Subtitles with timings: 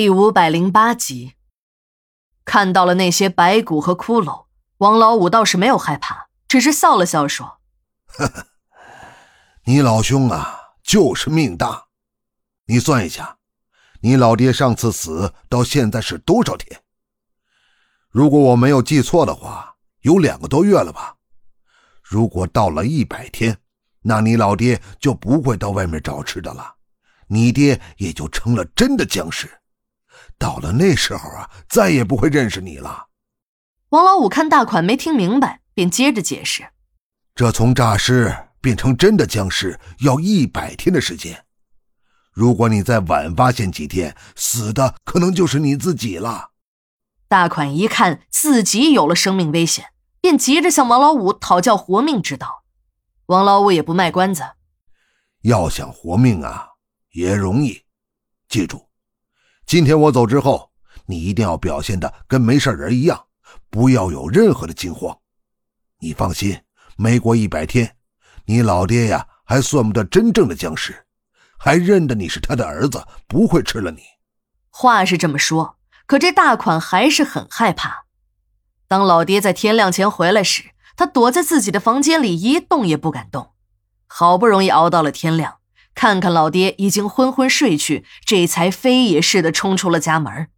[0.00, 1.34] 第五百零八集，
[2.46, 4.46] 看到了那些白骨和骷髅，
[4.78, 7.60] 王老五倒是没有害怕，只是笑了笑说：
[8.08, 8.46] “呵呵，
[9.64, 11.88] 你老兄啊，就是命大。
[12.64, 13.36] 你算一下，
[14.00, 16.80] 你老爹上次死到现在是多少天？
[18.08, 21.16] 如果我没有记错的话，有两个多月了吧？
[22.02, 23.58] 如果到了一百天，
[24.00, 26.76] 那你老爹就不会到外面找吃的了，
[27.26, 29.46] 你爹也就成了真的僵尸。”
[30.40, 33.08] 到了那时候啊，再也不会认识你了。
[33.90, 36.70] 王老五看大款没听明白，便接着解释
[37.36, 41.44] ：“这从诈尸变成真的僵尸要一百天的时间，
[42.32, 46.52] 如果你再晚发现几天，死的可能就是你自己了。”
[47.28, 52.64] 大款一看自己有了生命危险，便急着向王老五讨教活命之道。
[53.26, 54.42] 王老五也不卖关子
[55.42, 56.66] ：“要想活命啊，
[57.10, 57.82] 也容易，
[58.48, 58.86] 记住。”
[59.70, 60.72] 今天我走之后，
[61.06, 63.26] 你一定要表现的跟没事人一样，
[63.70, 65.16] 不要有任何的惊慌。
[66.00, 66.60] 你放心，
[66.96, 67.94] 没过一百天，
[68.46, 71.06] 你老爹呀还算不得真正的僵尸，
[71.56, 74.00] 还认得你是他的儿子，不会吃了你。
[74.70, 78.06] 话是这么说，可这大款还是很害怕。
[78.88, 83.52] 当老爹在天亮前回来时，他躲在自己的房间里一动也不敢动。
[84.08, 85.59] 好不容易熬到了天亮。
[85.94, 90.48] 看看老爹已经昏昏睡去，这才飞也似的冲出了家门。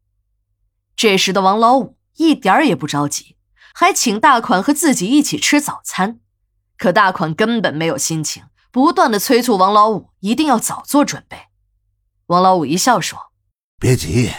[0.94, 3.36] 这时的王老五一点也不着急，
[3.74, 6.20] 还请大款和自己一起吃早餐。
[6.78, 11.36] 可大款根本没有心情，不断的催促王老五一定要早做准备。
[12.26, 13.32] 王老五一笑说
[13.78, 14.30] ：“别急，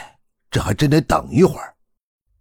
[0.52, 1.76] 这还真得等一会儿。”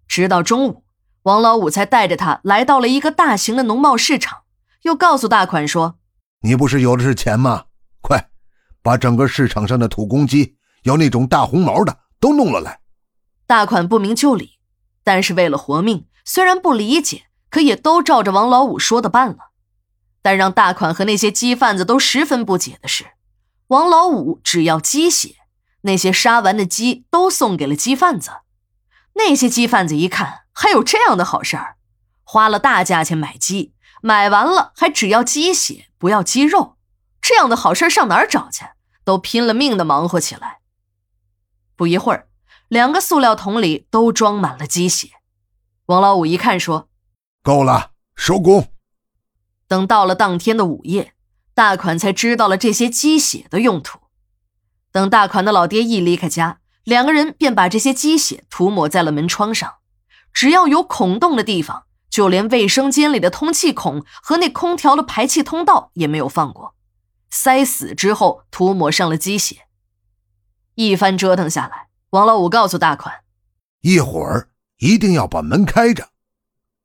[0.08, 0.84] 直到中午，
[1.22, 4.42] 王老五才带着他来到了一个大型的农贸市场，
[4.82, 5.98] 又告诉大款说
[6.42, 7.66] ：“你不是有的是钱吗？
[8.00, 8.30] 快！”
[8.82, 12.80] 把整个市场上的土公鸡，要那种大红毛的都弄了来。
[13.46, 14.58] 大款不明就里，
[15.04, 19.50] 但是为了活命，虽然不理解，可也都照着王老五说的办了。
[20.20, 23.06] 但让大款和那些鸡贩子都十分不解的是，
[23.68, 25.34] 王老五只要鸡血，
[25.82, 28.30] 那些杀完的鸡都送给了鸡贩子。
[29.14, 31.76] 那些鸡贩子一看，还有这样的好事儿，
[32.24, 36.76] 花了大价钱买鸡，买完了还只要鸡血，不要鸡肉。
[37.22, 38.66] 这样的好事上哪儿找去？
[39.04, 40.58] 都拼了命的忙活起来。
[41.76, 42.28] 不一会儿，
[42.68, 45.08] 两个塑料桶里都装满了鸡血。
[45.86, 46.88] 王老五一看，说
[47.42, 48.72] ：“够了，收工。”
[49.66, 51.14] 等到了当天的午夜，
[51.54, 53.98] 大款才知道了这些鸡血的用途。
[54.90, 59.76] 等大款的老爹一离开家，两个人便把这些鸡血涂抹在了门窗上。
[60.32, 66.74] 只要有孔洞的地方，就连卫生间里的通气孔和那空调的排气通道也没有放过。
[67.34, 69.62] 塞死之后，涂抹上了鸡血。
[70.74, 73.24] 一番折腾下来，王老五告诉大款
[73.80, 76.10] ：“一会儿一定要把门开着。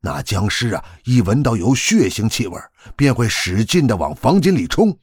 [0.02, 2.58] 那僵尸啊，一闻到有血腥气味，
[2.96, 4.98] 便会使劲的往房间里冲。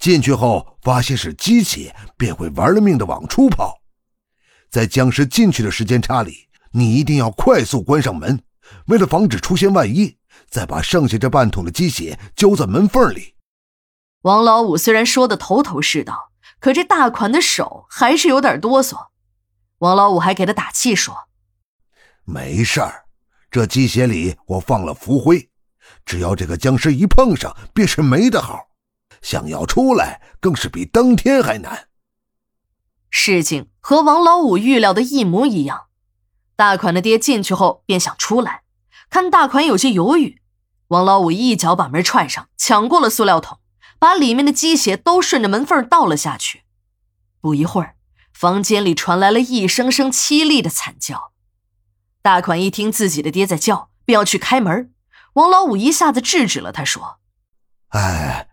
[0.00, 3.80] 进去后发现是鸡血，便会玩了命的往出跑。
[4.68, 8.42] 在僵尸进去的时间差里，你一定要快速关上门。
[8.86, 10.18] 为了防止出现万一，
[10.50, 13.34] 再把剩下这半桶的鸡血浇在门缝里。”
[14.22, 19.08] 王老五虽然说的头头是道，可这大款的手还是有点哆嗦。
[19.78, 21.28] 王老五还给他打气说
[22.24, 23.04] ：“没事儿，
[23.50, 25.50] 这鸡血里我放了符灰，
[26.04, 28.68] 只要这个僵尸一碰上，便是没得好，
[29.22, 31.88] 想要出来更是比登天还难。”
[33.10, 35.86] 事情和王老五预料的一模一样。
[36.56, 38.62] 大款的爹进去后便想出来，
[39.10, 40.40] 看大款有些犹豫，
[40.88, 43.60] 王老五一脚把门踹上，抢过了塑料桶。
[43.98, 46.62] 把里面的鸡血都顺着门缝倒了下去。
[47.40, 47.96] 不一会儿，
[48.32, 51.32] 房间里传来了一声声凄厉的惨叫。
[52.22, 54.92] 大款一听自己的爹在叫，便要去开门。
[55.34, 57.20] 王老五一下子制止了他，说
[57.90, 58.48] ：“哎，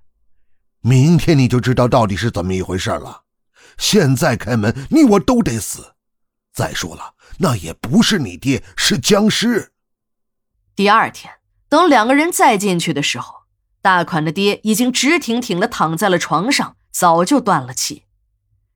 [0.81, 3.23] 明天你就知道到底是怎么一回事了。
[3.77, 5.95] 现在开门，你我都得死。
[6.53, 9.71] 再说了，那也不是你爹，是僵尸。”
[10.75, 11.33] 第二天，
[11.67, 13.42] 等两个人再进去的时候。
[13.83, 18.05] 大款的爹已经直挺挺的躺在了床上，早就断了气。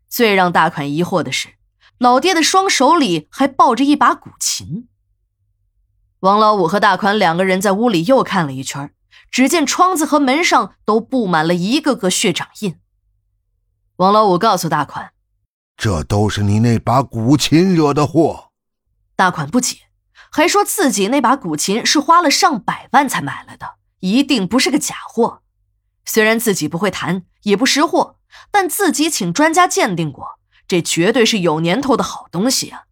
[0.09, 1.55] 最让大款疑惑的是，
[1.97, 4.89] 老爹的双手里还抱着一把古琴。
[6.19, 8.93] 王老五和大款两个人在屋里又看了一圈，
[9.31, 12.77] 只见窗子和门上都布满了一个个血掌印。
[13.95, 15.13] 王老五告诉大款
[15.77, 18.49] ：“这都是你那把古琴惹的祸。”
[19.15, 19.77] 大款不解，
[20.29, 23.75] 还说自己那把古琴是花了上百万才买来的。
[23.99, 25.41] 一定不是个假货，
[26.05, 28.17] 虽然自己不会谈，也不识货，
[28.51, 32.83] 但自己请专家鉴定过，这绝对是有年头的好东西啊！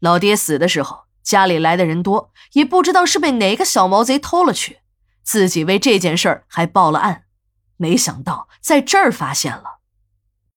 [0.00, 4.80] 老爹死的时候，家里来的人多，也不知道是被哪个小毛贼偷了去，
[5.22, 7.24] 自己为这件事儿还报了案，
[7.76, 9.75] 没想到在这儿发现了。